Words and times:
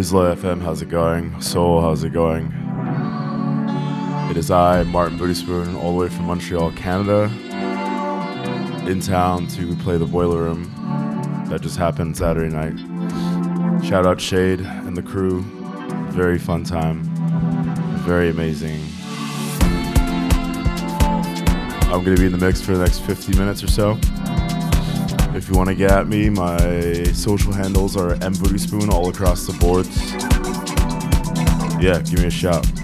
VISLA 0.00 0.34
FM, 0.36 0.62
how's 0.62 0.80
it 0.80 0.88
going? 0.88 1.38
Seoul, 1.42 1.82
how's 1.82 2.04
it 2.04 2.14
going? 2.14 2.59
It 4.30 4.36
is 4.36 4.48
I, 4.52 4.84
Martyn 4.84 5.18
Booty 5.18 5.44
all 5.74 5.90
the 5.90 5.98
way 5.98 6.08
from 6.08 6.26
Montreal, 6.26 6.70
Canada, 6.72 7.24
in 8.88 9.00
town 9.00 9.48
to 9.48 9.74
play 9.78 9.98
the 9.98 10.06
Boiler 10.06 10.44
Room. 10.44 10.72
That 11.48 11.62
just 11.62 11.76
happened 11.76 12.16
Saturday 12.16 12.48
night. 12.48 12.78
Shout 13.84 14.06
out 14.06 14.20
Shade 14.20 14.60
and 14.60 14.96
the 14.96 15.02
crew. 15.02 15.42
Very 16.12 16.38
fun 16.38 16.62
time. 16.62 17.02
Very 18.04 18.30
amazing. 18.30 18.80
I'm 21.92 22.04
gonna 22.04 22.16
be 22.16 22.26
in 22.26 22.32
the 22.32 22.38
mix 22.38 22.60
for 22.60 22.76
the 22.76 22.84
next 22.84 23.00
50 23.00 23.36
minutes 23.36 23.64
or 23.64 23.68
so. 23.68 23.98
If 25.34 25.48
you 25.48 25.56
want 25.56 25.70
to 25.70 25.74
get 25.74 25.90
at 25.90 26.06
me, 26.06 26.30
my 26.30 27.02
social 27.14 27.52
handles 27.52 27.96
are 27.96 28.14
mbooty 28.14 28.92
all 28.92 29.08
across 29.08 29.44
the 29.44 29.54
boards. 29.54 30.12
Yeah, 31.82 32.00
give 32.02 32.20
me 32.20 32.26
a 32.26 32.30
shout. 32.30 32.79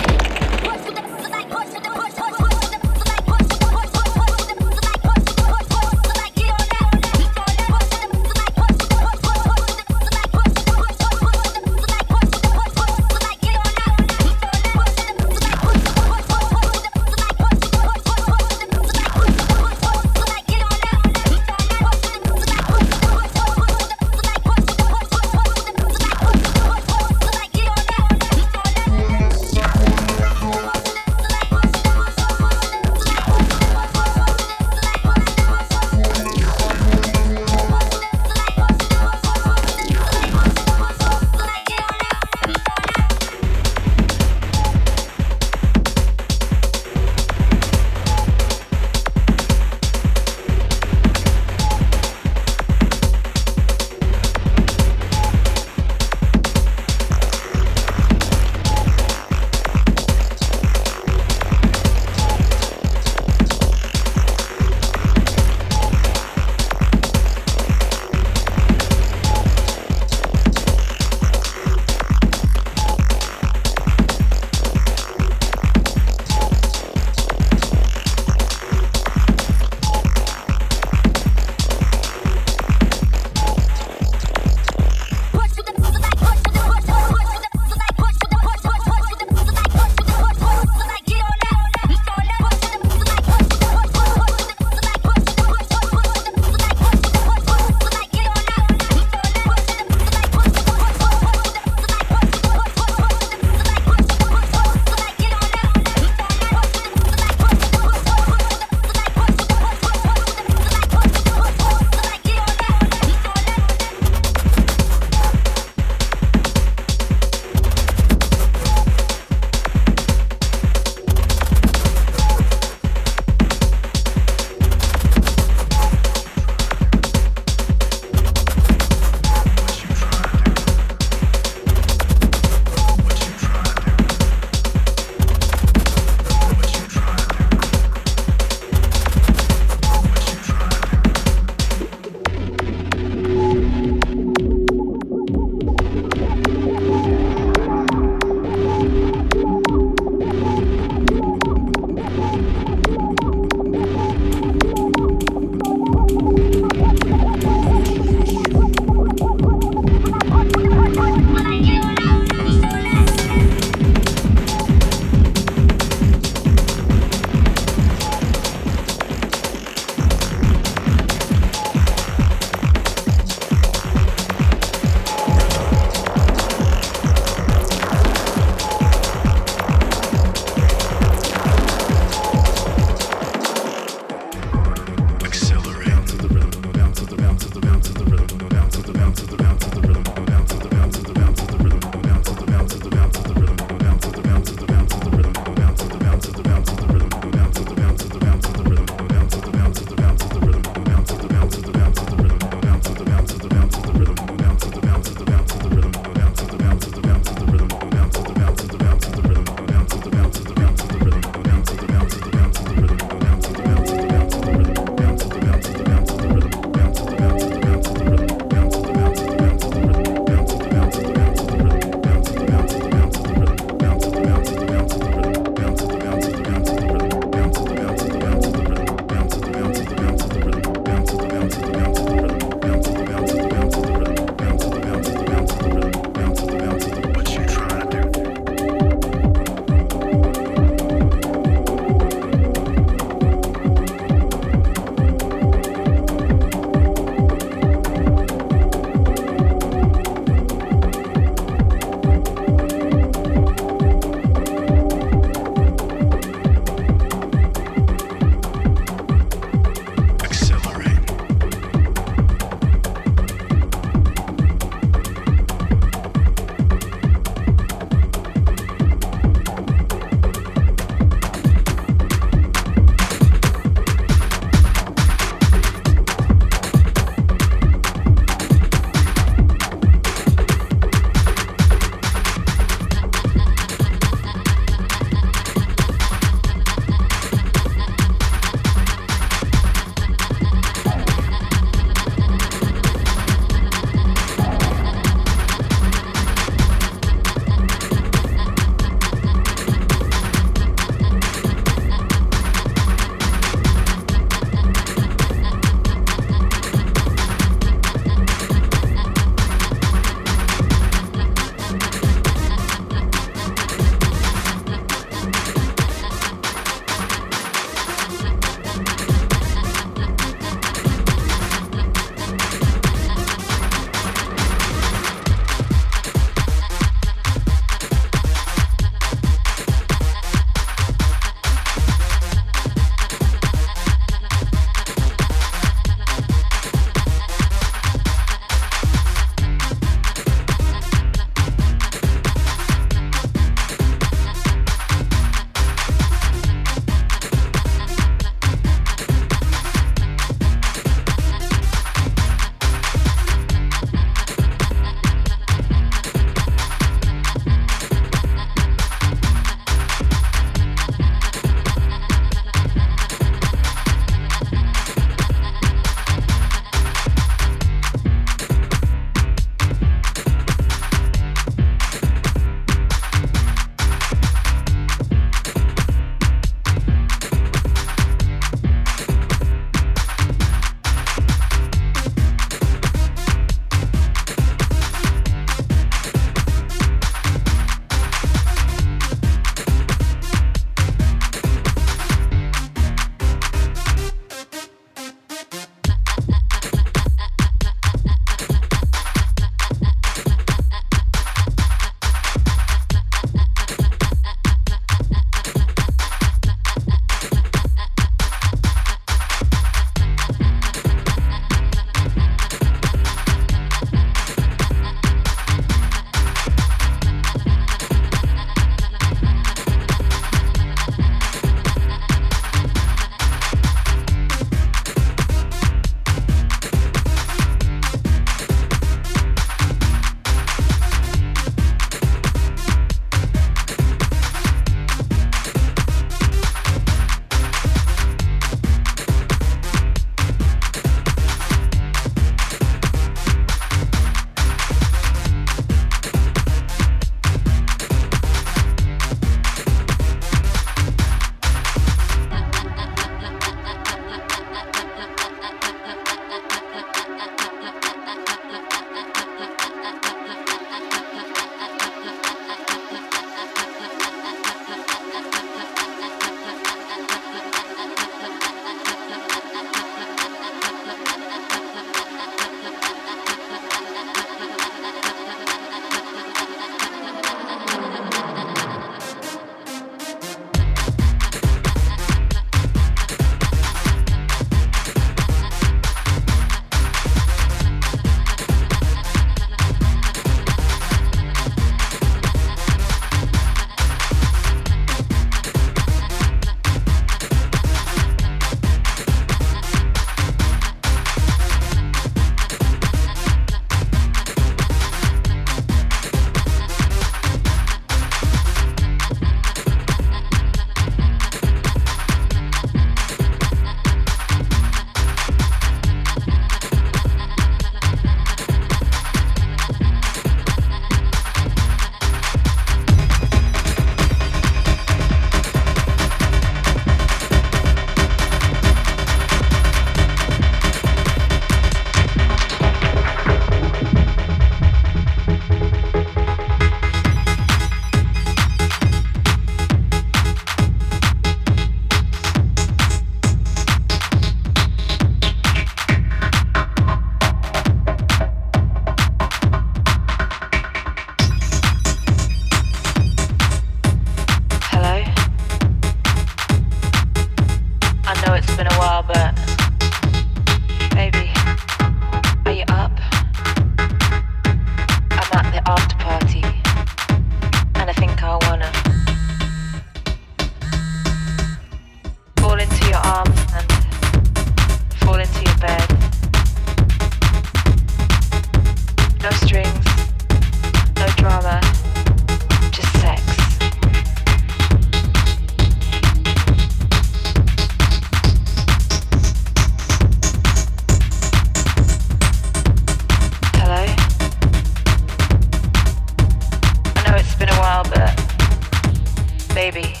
Baby, 599.61 600.00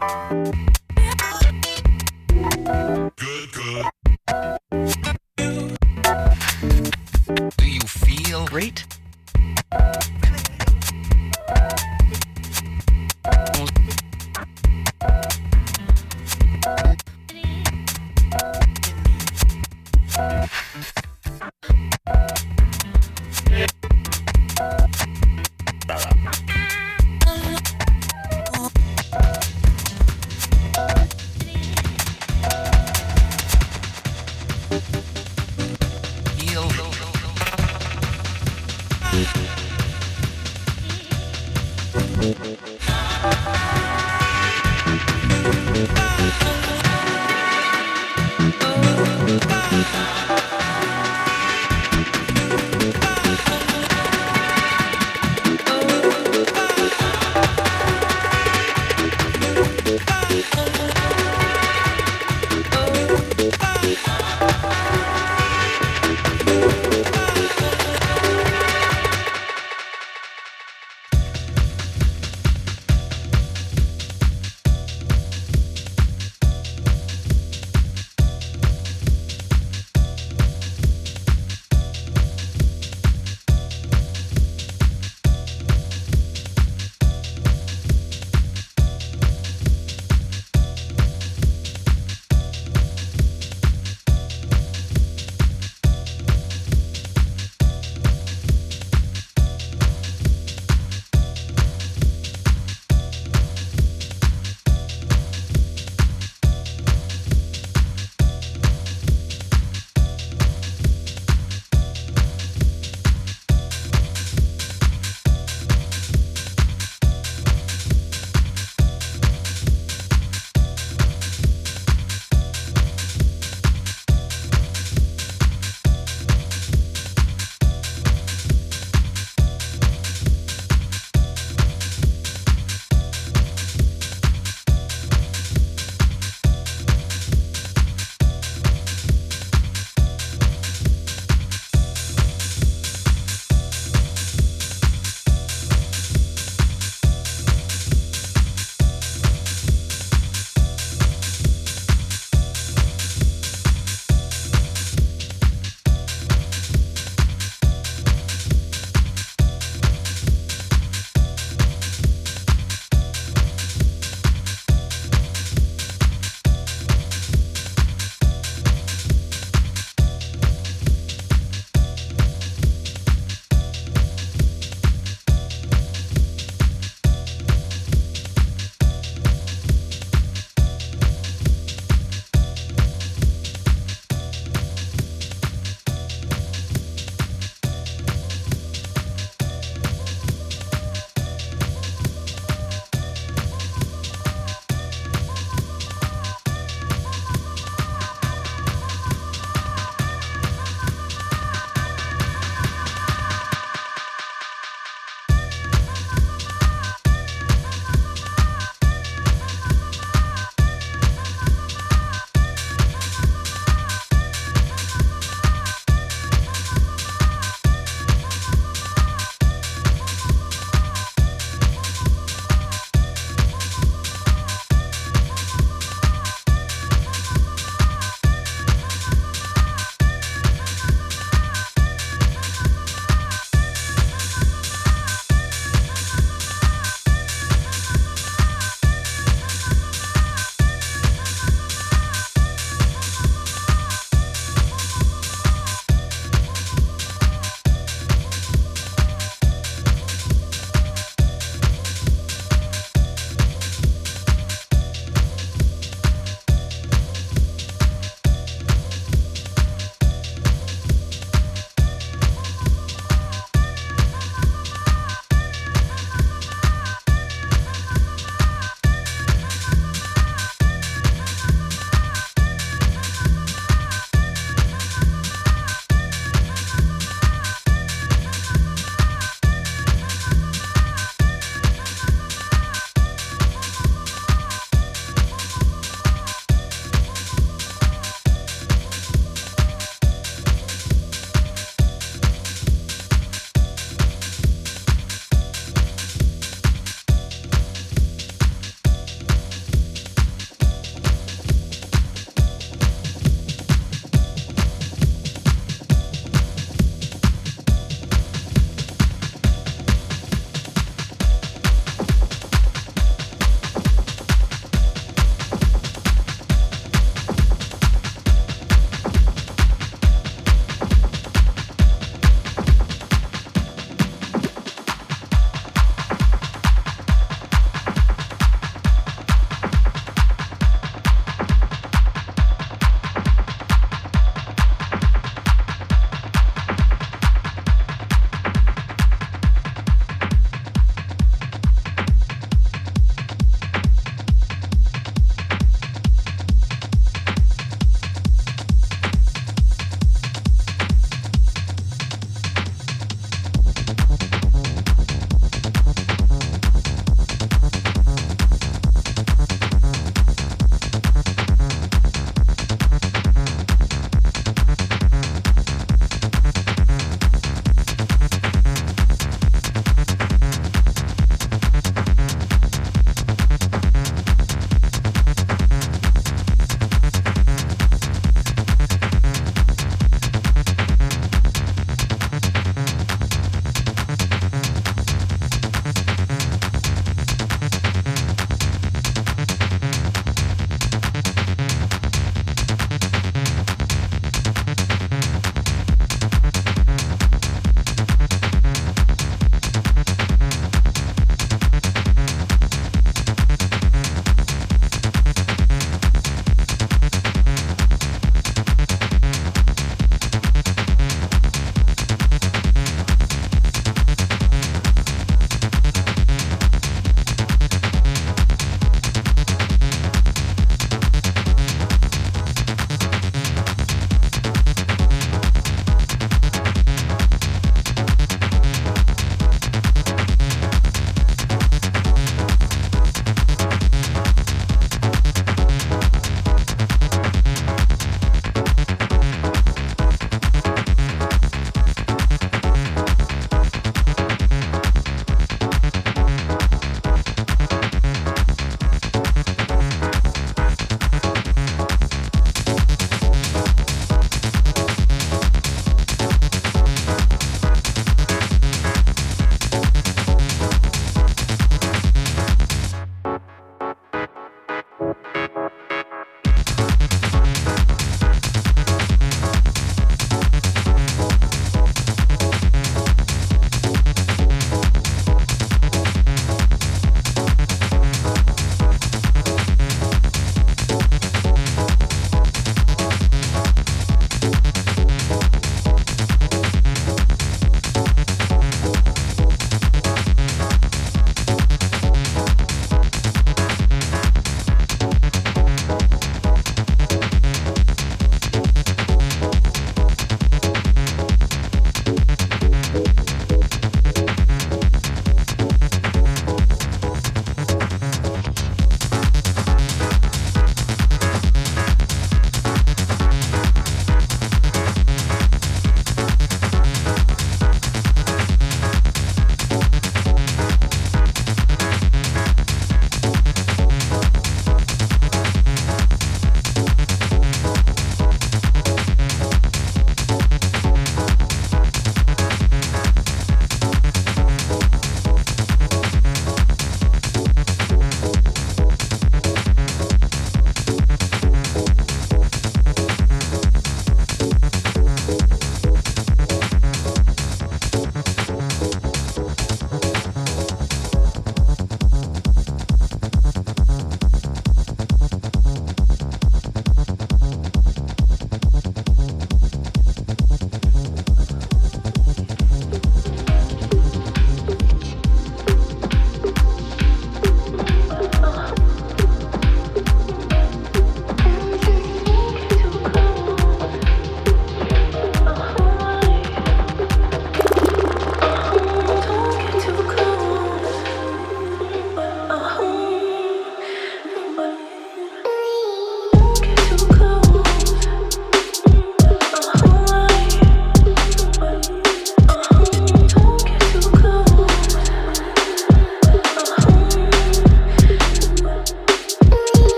Música 0.00 0.77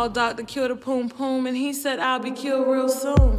Called 0.00 0.14
Dr. 0.14 0.44
Kill 0.44 0.68
the 0.68 0.76
Poom 0.76 1.10
Poom 1.10 1.46
and 1.46 1.54
he 1.54 1.74
said 1.74 1.98
I'll 1.98 2.18
be 2.18 2.30
killed 2.30 2.66
real 2.66 2.88
soon. 2.88 3.36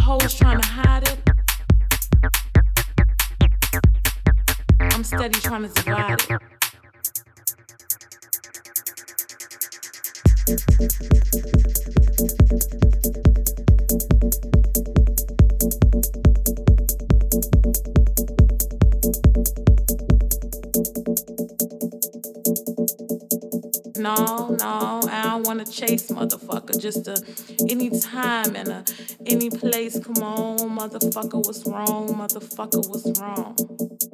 Hoes 0.00 0.34
trying 0.34 0.62
to 0.62 0.66
hide 0.66 1.06
it. 1.06 1.18
I'm 4.80 5.04
steady 5.04 5.38
trying 5.38 5.68
to 5.68 5.82
divide 5.82 6.11
chase 25.86 26.08
motherfucker. 26.08 26.80
Just 26.80 27.08
a 27.08 27.16
any 27.68 27.90
time 28.00 28.54
and 28.56 28.68
a 28.68 28.84
any 29.26 29.50
place. 29.50 29.98
Come 29.98 30.22
on, 30.22 30.78
motherfucker 30.78 31.44
what's 31.44 31.66
wrong. 31.66 32.14
Motherfucker 32.14 32.88
what's 32.88 33.18
wrong. 33.20 34.11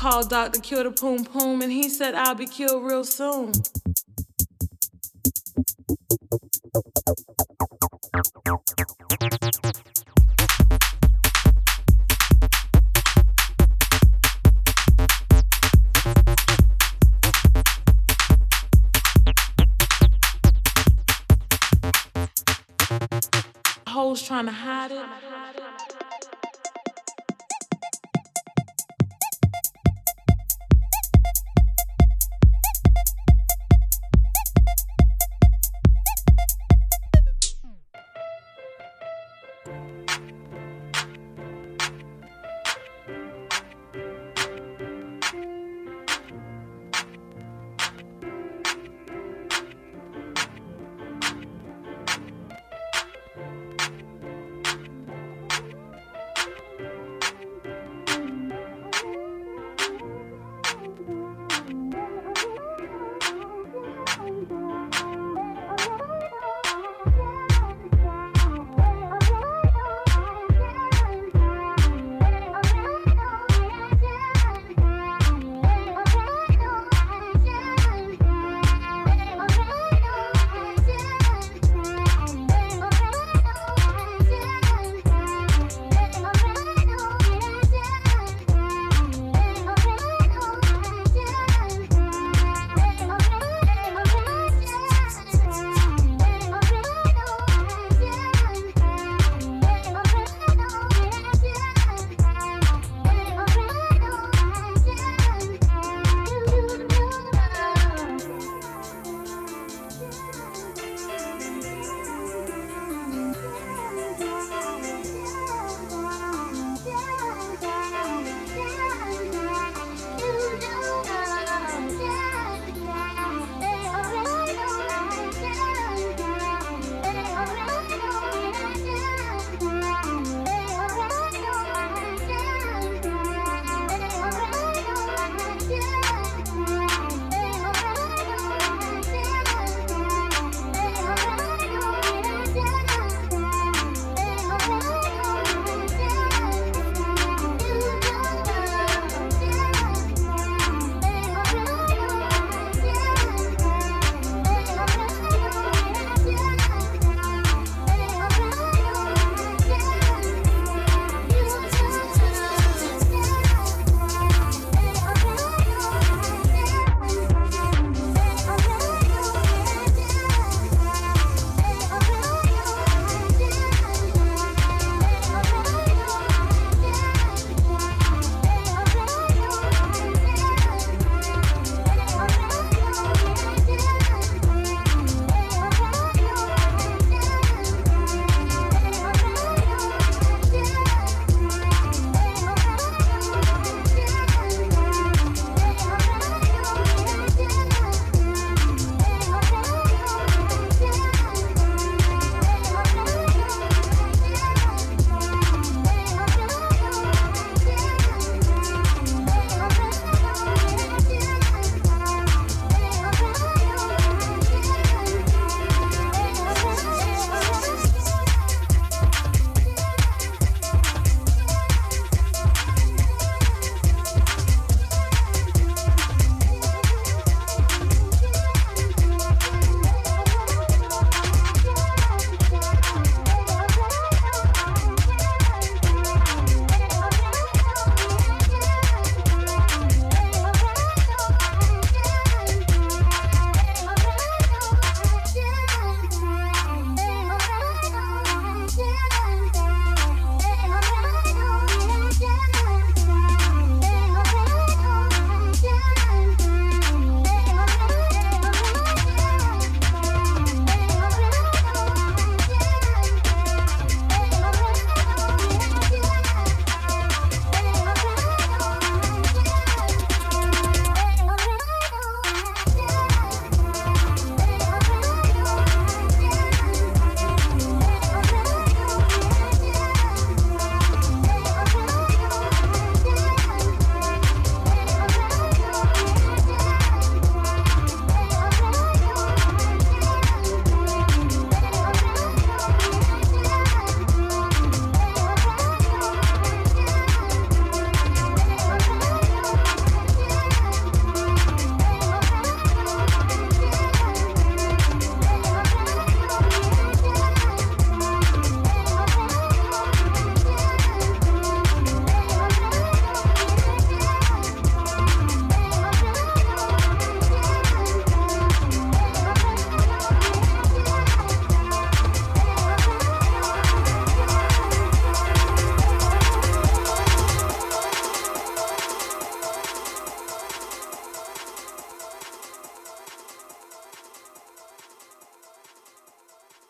Called 0.00 0.30
Dr. 0.30 0.60
Kill 0.60 0.84
the 0.84 0.90
Poom 0.90 1.26
Poom 1.26 1.62
and 1.62 1.70
he 1.70 1.90
said 1.90 2.14
I'll 2.14 2.34
be 2.34 2.46
killed 2.46 2.82
real 2.82 3.04
soon. 3.04 3.52
Hoes 23.86 24.22
trying 24.22 24.46
to 24.46 24.52
hide 24.52 24.92
it. 24.92 25.29